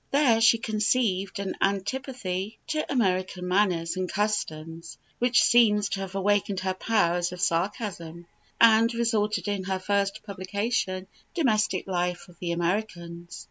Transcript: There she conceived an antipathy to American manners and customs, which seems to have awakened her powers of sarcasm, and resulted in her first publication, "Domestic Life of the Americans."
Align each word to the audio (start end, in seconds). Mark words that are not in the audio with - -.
There 0.09 0.41
she 0.41 0.57
conceived 0.57 1.37
an 1.37 1.55
antipathy 1.61 2.57
to 2.69 2.91
American 2.91 3.47
manners 3.47 3.95
and 3.95 4.11
customs, 4.11 4.97
which 5.19 5.43
seems 5.43 5.89
to 5.89 5.99
have 5.99 6.15
awakened 6.15 6.61
her 6.61 6.73
powers 6.73 7.31
of 7.31 7.39
sarcasm, 7.39 8.25
and 8.59 8.91
resulted 8.95 9.47
in 9.47 9.65
her 9.65 9.77
first 9.77 10.23
publication, 10.23 11.05
"Domestic 11.35 11.85
Life 11.85 12.27
of 12.29 12.39
the 12.39 12.51
Americans." 12.51 13.39